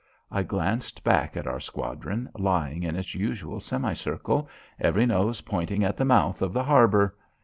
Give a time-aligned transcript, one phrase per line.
[0.31, 5.95] I glanced back at our squadron, lying in its usual semicircle, every nose pointing at
[5.95, 7.15] the mouth of the harbour.